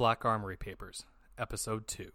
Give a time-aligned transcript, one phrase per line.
[0.00, 1.04] Black Armory Papers,
[1.36, 2.10] Episode 2.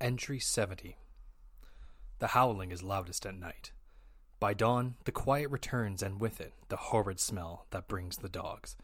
[0.00, 0.96] Entry 70.
[2.18, 3.72] The howling is loudest at night.
[4.40, 8.74] By dawn, the quiet returns, and with it, the horrid smell that brings the dogs.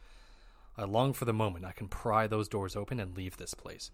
[0.77, 3.91] I long for the moment I can pry those doors open and leave this place.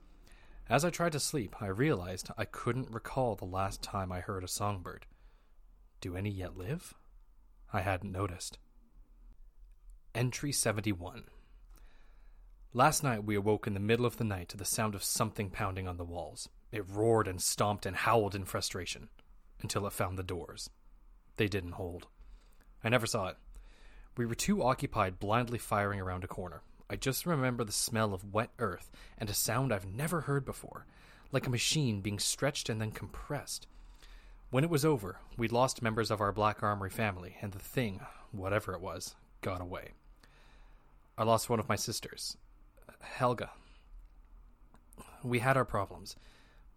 [0.68, 4.42] As I tried to sleep, I realized I couldn't recall the last time I heard
[4.42, 5.06] a songbird.
[6.00, 6.94] Do any yet live?
[7.74, 8.58] I hadn't noticed.
[10.14, 11.24] Entry 71.
[12.72, 15.50] Last night we awoke in the middle of the night to the sound of something
[15.50, 16.48] pounding on the walls.
[16.70, 19.08] It roared and stomped and howled in frustration
[19.60, 20.70] until it found the doors.
[21.36, 22.06] They didn't hold.
[22.84, 23.38] I never saw it.
[24.16, 26.62] We were too occupied blindly firing around a corner.
[26.88, 30.86] I just remember the smell of wet earth and a sound I've never heard before,
[31.32, 33.66] like a machine being stretched and then compressed.
[34.50, 38.00] When it was over, we'd lost members of our Black Armory family, and the thing,
[38.30, 39.92] whatever it was, got away.
[41.18, 42.36] I lost one of my sisters,
[43.00, 43.50] Helga.
[45.22, 46.16] We had our problems,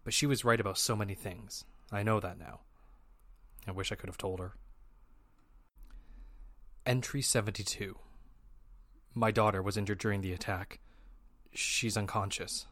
[0.04, 1.64] but she was right about so many things.
[1.92, 2.60] I know that now.
[3.66, 4.54] I wish I could have told her.
[6.86, 7.98] Entry 72.
[9.14, 10.80] My daughter was injured during the attack.
[11.52, 12.66] She's unconscious.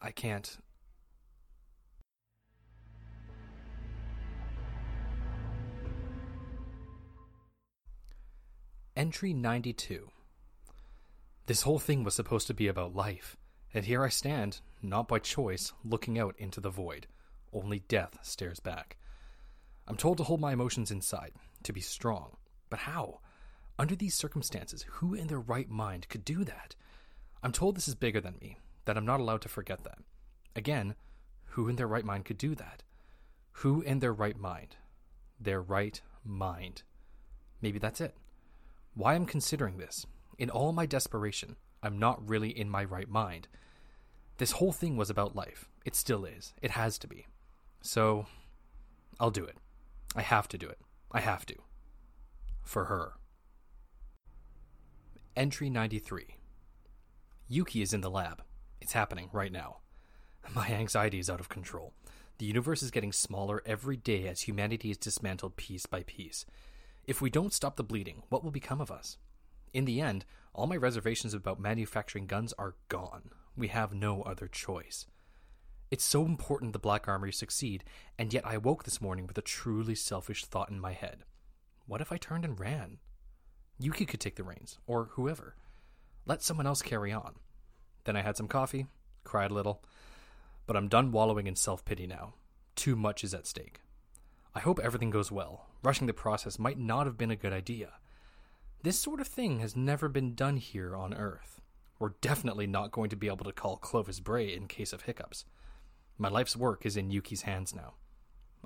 [0.00, 0.58] I can't.
[8.96, 10.08] Entry 92.
[11.44, 13.36] This whole thing was supposed to be about life,
[13.74, 17.06] and here I stand, not by choice, looking out into the void.
[17.52, 18.96] Only death stares back.
[19.86, 21.32] I'm told to hold my emotions inside,
[21.64, 22.38] to be strong.
[22.70, 23.20] But how?
[23.78, 26.74] Under these circumstances, who in their right mind could do that?
[27.42, 29.98] I'm told this is bigger than me, that I'm not allowed to forget that.
[30.56, 30.94] Again,
[31.48, 32.82] who in their right mind could do that?
[33.52, 34.76] Who in their right mind?
[35.38, 36.82] Their right mind.
[37.60, 38.16] Maybe that's it.
[38.96, 40.06] Why I'm considering this,
[40.38, 43.46] in all my desperation, I'm not really in my right mind.
[44.38, 45.68] This whole thing was about life.
[45.84, 46.54] It still is.
[46.62, 47.26] It has to be.
[47.82, 48.24] So,
[49.20, 49.58] I'll do it.
[50.16, 50.78] I have to do it.
[51.12, 51.56] I have to.
[52.62, 53.12] For her.
[55.36, 56.38] Entry 93.
[57.48, 58.42] Yuki is in the lab.
[58.80, 59.78] It's happening right now.
[60.54, 61.92] My anxiety is out of control.
[62.38, 66.46] The universe is getting smaller every day as humanity is dismantled piece by piece.
[67.06, 69.16] If we don't stop the bleeding, what will become of us?
[69.72, 73.30] In the end, all my reservations about manufacturing guns are gone.
[73.56, 75.06] We have no other choice.
[75.88, 77.84] It's so important the Black Armory succeed,
[78.18, 81.18] and yet I woke this morning with a truly selfish thought in my head.
[81.86, 82.98] What if I turned and ran?
[83.78, 85.54] Yuki could take the reins, or whoever.
[86.24, 87.36] Let someone else carry on.
[88.02, 88.86] Then I had some coffee,
[89.22, 89.84] cried a little,
[90.66, 92.34] but I'm done wallowing in self pity now.
[92.74, 93.80] Too much is at stake.
[94.56, 95.66] I hope everything goes well.
[95.82, 97.92] Rushing the process might not have been a good idea.
[98.82, 101.60] This sort of thing has never been done here on Earth.
[101.98, 105.44] We're definitely not going to be able to call Clovis Bray in case of hiccups.
[106.16, 107.96] My life's work is in Yuki's hands now.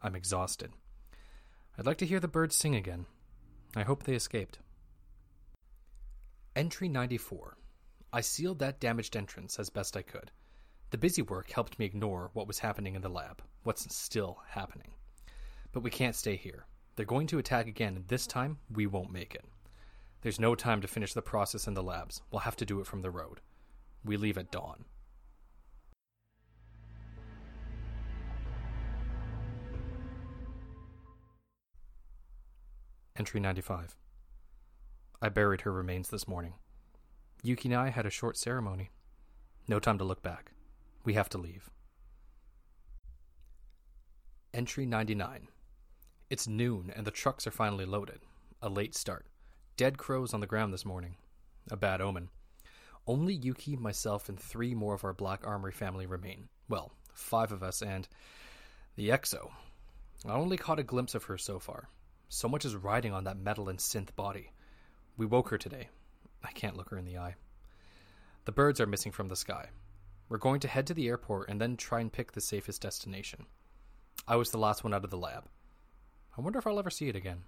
[0.00, 0.70] I'm exhausted.
[1.76, 3.06] I'd like to hear the birds sing again.
[3.74, 4.60] I hope they escaped.
[6.54, 7.56] Entry 94.
[8.12, 10.30] I sealed that damaged entrance as best I could.
[10.90, 14.92] The busy work helped me ignore what was happening in the lab, what's still happening.
[15.72, 16.66] But we can't stay here.
[16.96, 19.44] They're going to attack again, and this time we won't make it.
[20.22, 22.20] There's no time to finish the process in the labs.
[22.30, 23.40] We'll have to do it from the road.
[24.04, 24.84] We leave at dawn.
[33.16, 33.96] Entry 95.
[35.22, 36.54] I buried her remains this morning.
[37.42, 38.90] Yuki and I had a short ceremony.
[39.68, 40.52] No time to look back.
[41.04, 41.70] We have to leave.
[44.52, 45.48] Entry 99.
[46.30, 48.20] It's noon and the trucks are finally loaded.
[48.62, 49.26] A late start.
[49.76, 51.16] Dead crows on the ground this morning.
[51.72, 52.28] A bad omen.
[53.04, 56.48] Only Yuki, myself, and three more of our Black Armory family remain.
[56.68, 58.06] Well, five of us and
[58.94, 59.50] the Exo.
[60.24, 61.88] I only caught a glimpse of her so far.
[62.28, 64.52] So much is riding on that metal and synth body.
[65.16, 65.88] We woke her today.
[66.44, 67.34] I can't look her in the eye.
[68.44, 69.70] The birds are missing from the sky.
[70.28, 73.46] We're going to head to the airport and then try and pick the safest destination.
[74.28, 75.46] I was the last one out of the lab.
[76.36, 77.42] I wonder if I'll ever see it again.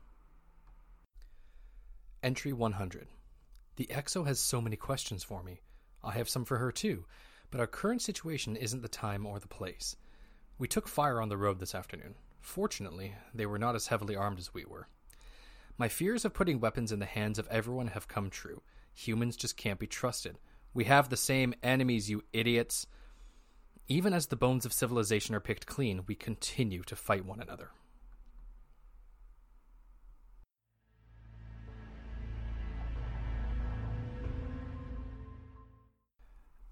[2.22, 3.08] Entry 100.
[3.76, 5.60] The EXO has so many questions for me.
[6.04, 7.04] I have some for her too,
[7.50, 9.96] but our current situation isn't the time or the place.
[10.58, 12.14] We took fire on the road this afternoon.
[12.40, 14.88] Fortunately, they were not as heavily armed as we were.
[15.78, 18.62] My fears of putting weapons in the hands of everyone have come true.
[18.94, 20.38] Humans just can't be trusted.
[20.74, 22.86] We have the same enemies, you idiots.
[23.88, 27.70] Even as the bones of civilization are picked clean, we continue to fight one another.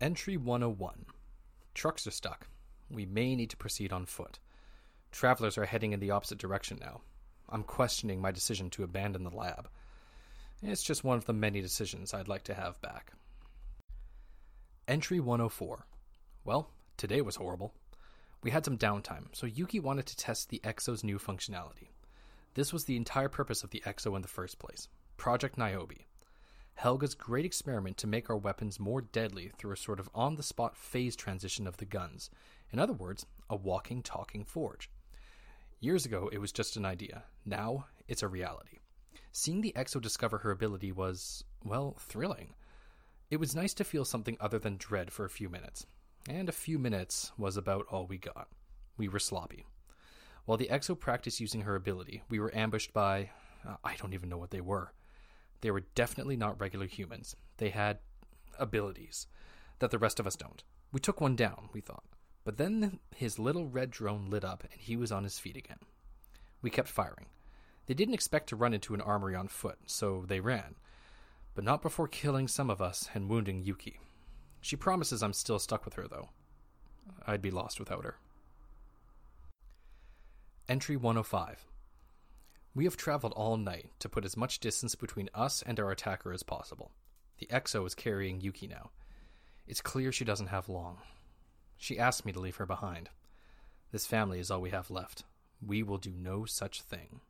[0.00, 1.04] Entry 101
[1.74, 2.46] Trucks are stuck.
[2.88, 4.38] We may need to proceed on foot.
[5.12, 7.02] Travelers are heading in the opposite direction now.
[7.50, 9.68] I'm questioning my decision to abandon the lab.
[10.62, 13.12] It's just one of the many decisions I'd like to have back.
[14.88, 15.84] Entry 104.
[16.46, 17.74] Well, today was horrible.
[18.42, 21.88] We had some downtime, so Yuki wanted to test the Exo's new functionality.
[22.54, 24.88] This was the entire purpose of the Exo in the first place
[25.18, 25.98] Project Niobe.
[26.80, 30.42] Helga's great experiment to make our weapons more deadly through a sort of on the
[30.42, 32.30] spot phase transition of the guns.
[32.72, 34.90] In other words, a walking, talking forge.
[35.78, 37.24] Years ago, it was just an idea.
[37.44, 38.78] Now, it's a reality.
[39.30, 42.54] Seeing the Exo discover her ability was, well, thrilling.
[43.30, 45.84] It was nice to feel something other than dread for a few minutes.
[46.30, 48.48] And a few minutes was about all we got.
[48.96, 49.66] We were sloppy.
[50.46, 53.28] While the Exo practiced using her ability, we were ambushed by.
[53.68, 54.94] Uh, I don't even know what they were.
[55.60, 57.36] They were definitely not regular humans.
[57.58, 57.98] They had
[58.58, 59.26] abilities
[59.78, 60.62] that the rest of us don't.
[60.92, 62.04] We took one down, we thought.
[62.44, 65.78] But then his little red drone lit up and he was on his feet again.
[66.62, 67.26] We kept firing.
[67.86, 70.76] They didn't expect to run into an armory on foot, so they ran.
[71.54, 73.98] But not before killing some of us and wounding Yuki.
[74.60, 76.28] She promises I'm still stuck with her, though.
[77.26, 78.16] I'd be lost without her.
[80.68, 81.66] Entry 105.
[82.72, 86.32] We have traveled all night to put as much distance between us and our attacker
[86.32, 86.92] as possible.
[87.38, 88.90] The Exo is carrying Yuki now.
[89.66, 90.98] It's clear she doesn't have long.
[91.76, 93.10] She asked me to leave her behind.
[93.90, 95.24] This family is all we have left.
[95.66, 97.20] We will do no such thing.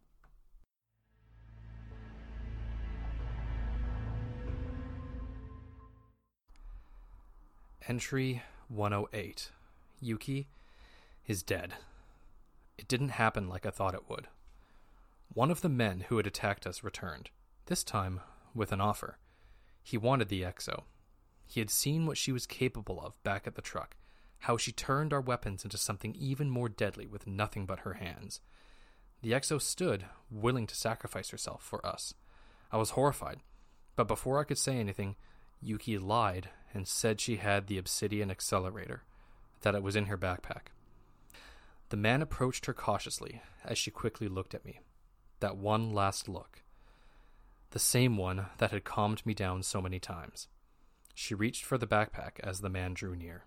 [7.88, 9.50] Entry 108.
[10.02, 10.48] Yuki
[11.26, 11.72] is dead.
[12.76, 14.28] It didn't happen like I thought it would.
[15.32, 17.30] One of the men who had attacked us returned,
[17.66, 18.20] this time
[18.52, 19.18] with an offer.
[19.80, 20.82] He wanted the Exo.
[21.46, 23.96] He had seen what she was capable of back at the truck,
[24.40, 28.40] how she turned our weapons into something even more deadly with nothing but her hands.
[29.22, 32.12] The Exo stood, willing to sacrifice herself for us.
[32.72, 33.38] I was horrified,
[33.94, 35.14] but before I could say anything,
[35.62, 39.04] Yuki lied and said she had the obsidian accelerator,
[39.60, 40.72] that it was in her backpack.
[41.90, 44.80] The man approached her cautiously as she quickly looked at me.
[45.40, 46.62] That one last look.
[47.70, 50.48] The same one that had calmed me down so many times.
[51.14, 53.44] She reached for the backpack as the man drew near.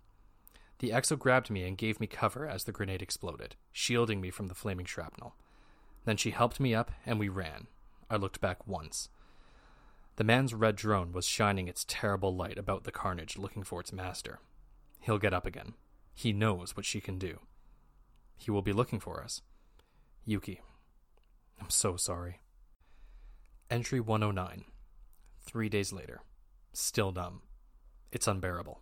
[0.80, 4.48] The Exo grabbed me and gave me cover as the grenade exploded, shielding me from
[4.48, 5.36] the flaming shrapnel.
[6.06, 7.68] Then she helped me up and we ran.
[8.10, 9.10] I looked back once.
[10.16, 13.94] The man's red drone was shining its terrible light about the carnage, looking for its
[13.94, 14.40] master.
[15.00, 15.74] He'll get up again.
[16.14, 17.40] He knows what she can do.
[18.38, 19.42] He will be looking for us.
[20.26, 20.62] Yuki.
[21.62, 22.42] I'm so sorry.
[23.70, 24.66] Entry 109.
[25.42, 26.22] Three days later.
[26.74, 27.42] Still dumb.
[28.12, 28.82] It's unbearable.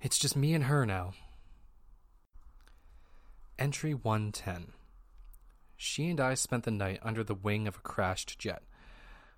[0.00, 1.12] It's just me and her now.
[3.58, 4.72] Entry 110.
[5.76, 8.62] She and I spent the night under the wing of a crashed jet.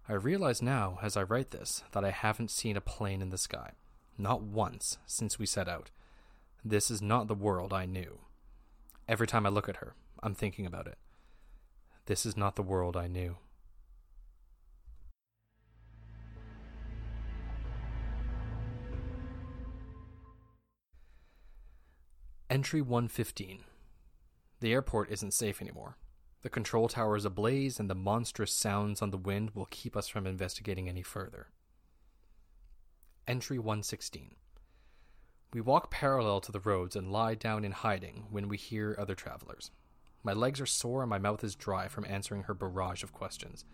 [0.09, 3.38] I realize now, as I write this, that I haven't seen a plane in the
[3.38, 3.73] sky.
[4.19, 5.90] Not once since we set out.
[6.64, 8.21] This is not the world I knew.
[9.09, 10.99] Every time I look at her, I'm thinking about it.
[12.06, 13.37] This is not the world I knew.
[22.50, 23.61] Entry 115.
[24.61, 25.97] The airport isn't safe anymore.
[26.42, 30.09] The control tower is ablaze, and the monstrous sounds on the wind will keep us
[30.09, 31.49] from investigating any further.
[33.26, 34.35] Entry 116.
[35.54, 39.14] We walk parallel to the roads and lie down in hiding when we hear other
[39.14, 39.71] travelers.
[40.23, 43.64] My legs are sore and my mouth is dry from answering her barrage of questions.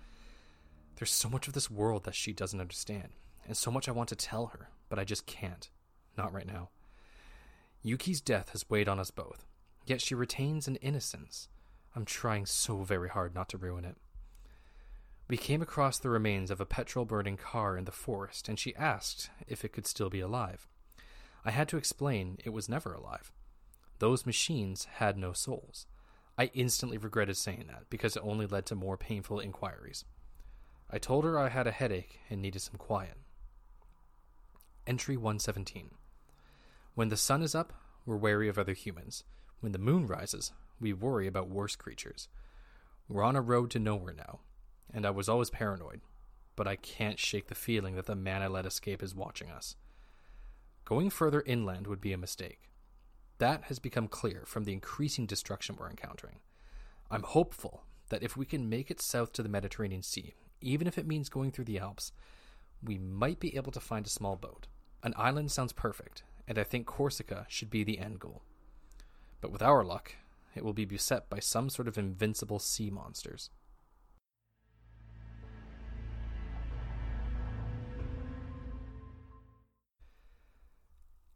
[0.96, 3.10] There's so much of this world that she doesn't understand,
[3.46, 5.70] and so much I want to tell her, but I just can't.
[6.16, 6.70] Not right now.
[7.82, 9.46] Yuki's death has weighed on us both,
[9.86, 11.48] yet she retains an innocence
[11.94, 13.96] I'm trying so very hard not to ruin it.
[15.28, 18.74] We came across the remains of a petrol burning car in the forest, and she
[18.76, 20.68] asked if it could still be alive.
[21.44, 23.32] I had to explain it was never alive.
[23.98, 25.86] Those machines had no souls.
[26.38, 30.04] I instantly regretted saying that because it only led to more painful inquiries.
[30.88, 33.16] I told her I had a headache and needed some quiet.
[34.86, 35.90] Entry 117.
[36.94, 37.72] When the sun is up,
[38.06, 39.24] we're wary of other humans.
[39.60, 42.28] When the moon rises, we worry about worse creatures.
[43.08, 44.38] We're on a road to nowhere now,
[44.94, 46.00] and I was always paranoid,
[46.54, 49.74] but I can't shake the feeling that the man I let escape is watching us.
[50.84, 52.67] Going further inland would be a mistake.
[53.38, 56.40] That has become clear from the increasing destruction we're encountering.
[57.10, 60.98] I'm hopeful that if we can make it south to the Mediterranean Sea, even if
[60.98, 62.12] it means going through the Alps,
[62.82, 64.66] we might be able to find a small boat.
[65.04, 68.42] An island sounds perfect, and I think Corsica should be the end goal.
[69.40, 70.14] But with our luck,
[70.56, 73.50] it will be beset by some sort of invincible sea monsters.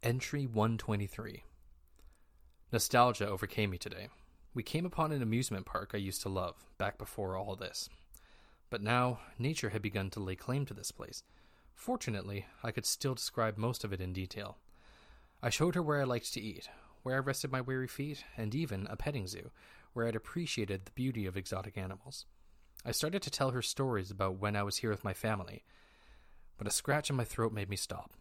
[0.02, 1.44] Entry 123
[2.73, 4.09] Nostalgia overcame me today.
[4.55, 7.91] We came upon an amusement park I used to love, back before all this.
[8.71, 11.23] But now, nature had begun to lay claim to this place.
[11.75, 14.57] Fortunately, I could still describe most of it in detail.
[15.43, 16.71] I showed her where I liked to eat,
[17.02, 19.50] where I rested my weary feet, and even a petting zoo,
[19.93, 22.25] where I'd appreciated the beauty of exotic animals.
[22.87, 25.62] I started to tell her stories about when I was here with my family,
[26.57, 28.12] but a scratch in my throat made me stop.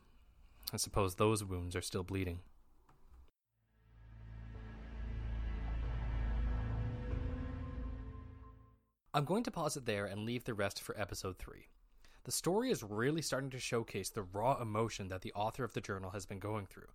[0.74, 2.40] I suppose those wounds are still bleeding.
[9.14, 11.68] I'm going to pause it there and leave the rest for episode 3.
[12.24, 15.82] The story is really starting to showcase the raw emotion that the author of the
[15.82, 16.88] journal has been going through.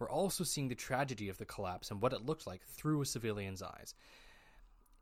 [0.00, 3.06] We're also seeing the tragedy of the collapse and what it looked like through a
[3.06, 3.94] civilian's eyes.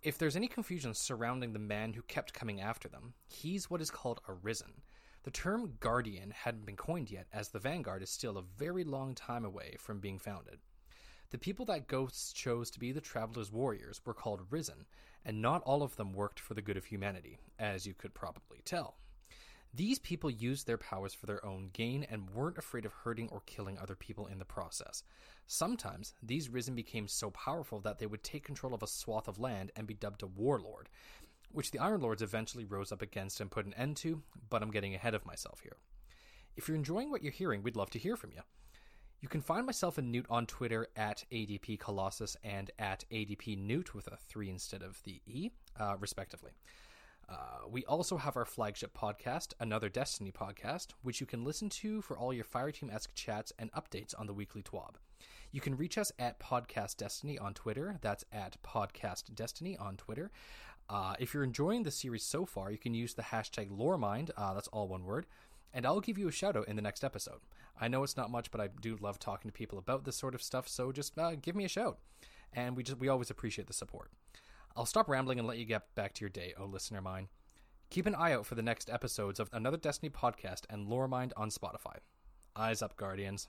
[0.02, 3.90] If there's any confusion surrounding the man who kept coming after them, he's what is
[3.90, 4.82] called a risen.
[5.22, 9.14] The term guardian hadn't been coined yet, as the Vanguard is still a very long
[9.14, 10.58] time away from being founded.
[11.30, 14.86] The people that ghosts chose to be the Traveler's warriors were called Risen,
[15.24, 18.58] and not all of them worked for the good of humanity, as you could probably
[18.64, 18.96] tell.
[19.72, 23.42] These people used their powers for their own gain and weren't afraid of hurting or
[23.46, 25.04] killing other people in the process.
[25.46, 29.38] Sometimes, these Risen became so powerful that they would take control of a swath of
[29.38, 30.88] land and be dubbed a warlord,
[31.52, 34.72] which the Iron Lords eventually rose up against and put an end to, but I'm
[34.72, 35.76] getting ahead of myself here.
[36.56, 38.42] If you're enjoying what you're hearing, we'd love to hear from you.
[39.20, 43.94] You can find myself and Newt on Twitter at ADP Colossus and at ADP Newt
[43.94, 46.52] with a 3 instead of the E, uh, respectively.
[47.28, 52.00] Uh, we also have our flagship podcast, Another Destiny podcast, which you can listen to
[52.00, 54.94] for all your Fireteam esque chats and updates on the weekly TWAB.
[55.52, 57.98] You can reach us at Podcast Destiny on Twitter.
[58.00, 60.30] That's at Podcast Destiny on Twitter.
[60.88, 64.54] Uh, if you're enjoying the series so far, you can use the hashtag LoreMind, uh,
[64.54, 65.26] that's all one word,
[65.74, 67.40] and I'll give you a shout out in the next episode.
[67.78, 70.34] I know it's not much, but I do love talking to people about this sort
[70.34, 71.98] of stuff, so just uh, give me a shout.
[72.52, 74.10] And we just we always appreciate the support.
[74.76, 77.28] I'll stop rambling and let you get back to your day, oh listener mine.
[77.90, 81.50] Keep an eye out for the next episodes of Another Destiny podcast and Loremind on
[81.50, 81.96] Spotify.
[82.54, 83.48] Eyes up, Guardians.